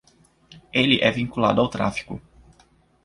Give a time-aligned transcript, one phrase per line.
[0.73, 2.19] Ele é vinculado ao tráfico.